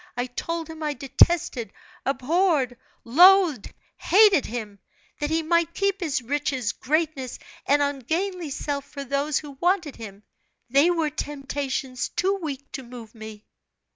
[0.17, 1.71] I told him I detested,
[2.07, 4.79] abhorred, loathed, hated him;
[5.19, 10.23] that he might keep his riches, greatness, and ungainly self for those who wanted him;
[10.71, 13.45] they were temptations too weak to move me.